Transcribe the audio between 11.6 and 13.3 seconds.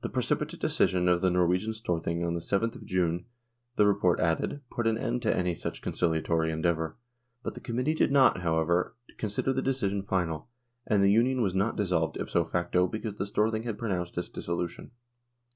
dissolved ipso facto because the